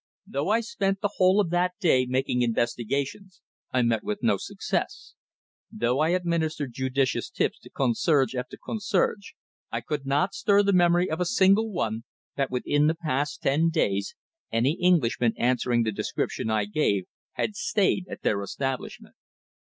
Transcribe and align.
Though 0.25 0.49
I 0.49 0.61
spent 0.61 1.01
the 1.01 1.11
whole 1.17 1.39
of 1.39 1.51
that 1.51 1.73
day 1.79 2.07
making 2.07 2.41
investigations 2.41 3.39
I 3.71 3.83
met 3.83 4.03
with 4.03 4.23
no 4.23 4.37
success. 4.37 5.13
Though 5.71 5.99
I 5.99 6.09
administered 6.09 6.73
judicious 6.73 7.29
tips 7.29 7.59
to 7.59 7.69
concierge 7.69 8.33
after 8.33 8.57
concierge, 8.57 9.33
I 9.71 9.79
could 9.81 10.07
not 10.07 10.33
stir 10.33 10.63
the 10.63 10.73
memory 10.73 11.07
of 11.07 11.21
a 11.21 11.25
single 11.25 11.69
one 11.71 12.03
that 12.35 12.49
within 12.49 12.87
the 12.87 12.95
past 12.95 13.43
ten 13.43 13.69
days 13.69 14.15
any 14.51 14.71
English 14.81 15.19
gentleman 15.19 15.37
answering 15.39 15.83
the 15.83 15.91
description 15.91 16.49
I 16.49 16.65
gave 16.65 17.03
had 17.33 17.55
stayed 17.55 18.07
at 18.09 18.23
their 18.23 18.41
establishment. 18.41 19.13